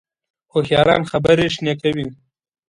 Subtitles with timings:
[0.51, 2.07] هوښیاران خبرې شنې کوي